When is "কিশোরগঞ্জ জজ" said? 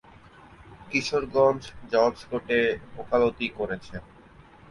0.89-2.15